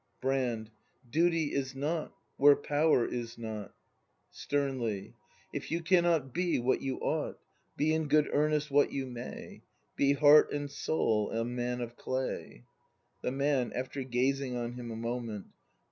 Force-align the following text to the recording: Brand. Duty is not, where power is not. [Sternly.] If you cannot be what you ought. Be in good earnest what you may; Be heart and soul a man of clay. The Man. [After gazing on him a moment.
Brand. 0.19 0.71
Duty 1.07 1.53
is 1.53 1.75
not, 1.75 2.11
where 2.35 2.55
power 2.55 3.05
is 3.05 3.37
not. 3.37 3.75
[Sternly.] 4.31 5.13
If 5.53 5.69
you 5.69 5.83
cannot 5.83 6.33
be 6.33 6.57
what 6.57 6.81
you 6.81 6.97
ought. 7.01 7.37
Be 7.77 7.93
in 7.93 8.07
good 8.07 8.27
earnest 8.33 8.71
what 8.71 8.91
you 8.91 9.05
may; 9.05 9.61
Be 9.95 10.13
heart 10.13 10.51
and 10.51 10.71
soul 10.71 11.29
a 11.29 11.45
man 11.45 11.81
of 11.81 11.97
clay. 11.97 12.63
The 13.21 13.31
Man. 13.31 13.71
[After 13.73 14.01
gazing 14.01 14.55
on 14.55 14.73
him 14.73 14.89
a 14.89 14.95
moment. 14.95 15.49